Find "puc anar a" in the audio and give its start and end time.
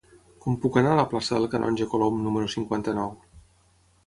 0.63-0.97